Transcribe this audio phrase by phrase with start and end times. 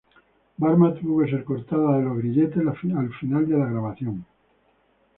[0.57, 4.25] Varma tuvo que ser cortada de los grilletes la final de la grabación.